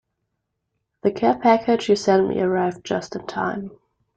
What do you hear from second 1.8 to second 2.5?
you sent me